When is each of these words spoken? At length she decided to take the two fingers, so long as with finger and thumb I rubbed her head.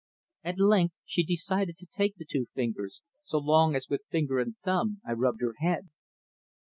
At 0.43 0.57
length 0.57 0.95
she 1.05 1.21
decided 1.21 1.77
to 1.77 1.85
take 1.85 2.15
the 2.15 2.25
two 2.25 2.45
fingers, 2.47 3.03
so 3.23 3.37
long 3.37 3.75
as 3.75 3.87
with 3.87 4.01
finger 4.09 4.39
and 4.39 4.57
thumb 4.57 4.99
I 5.05 5.11
rubbed 5.11 5.41
her 5.43 5.53
head. 5.59 5.89